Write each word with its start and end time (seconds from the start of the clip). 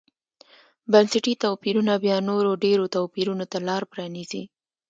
بنسټي 0.91 1.33
توپیرونه 1.43 1.93
بیا 2.03 2.15
نورو 2.29 2.51
ډېرو 2.63 2.85
توپیرونو 2.95 3.45
ته 3.51 3.57
لار 3.67 3.83
پرانېزي. 3.91 4.43